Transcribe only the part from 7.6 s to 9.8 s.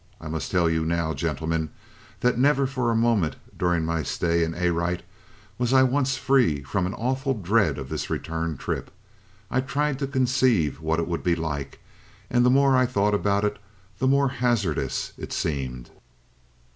of this return trip. I